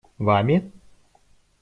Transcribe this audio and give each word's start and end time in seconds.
Вами? 0.17 0.55